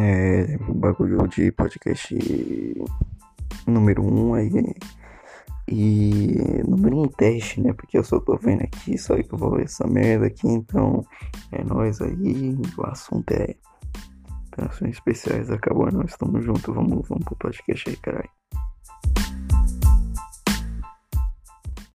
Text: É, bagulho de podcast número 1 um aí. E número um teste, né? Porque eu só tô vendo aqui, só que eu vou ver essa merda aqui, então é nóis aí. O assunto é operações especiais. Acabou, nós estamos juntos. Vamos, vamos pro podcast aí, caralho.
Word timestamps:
É, 0.00 0.58
bagulho 0.74 1.26
de 1.28 1.52
podcast 1.52 2.14
número 3.66 4.02
1 4.02 4.26
um 4.26 4.34
aí. 4.34 4.50
E 5.66 6.62
número 6.68 7.02
um 7.02 7.08
teste, 7.08 7.60
né? 7.60 7.72
Porque 7.72 7.96
eu 7.96 8.04
só 8.04 8.20
tô 8.20 8.36
vendo 8.36 8.62
aqui, 8.62 8.98
só 8.98 9.14
que 9.16 9.32
eu 9.32 9.38
vou 9.38 9.56
ver 9.56 9.64
essa 9.64 9.86
merda 9.86 10.26
aqui, 10.26 10.46
então 10.46 11.04
é 11.52 11.64
nóis 11.64 12.00
aí. 12.00 12.56
O 12.76 12.86
assunto 12.86 13.30
é 13.32 13.54
operações 14.48 14.96
especiais. 14.96 15.50
Acabou, 15.50 15.90
nós 15.90 16.10
estamos 16.10 16.44
juntos. 16.44 16.74
Vamos, 16.74 17.08
vamos 17.08 17.24
pro 17.24 17.36
podcast 17.36 17.88
aí, 17.88 17.96
caralho. 17.96 18.43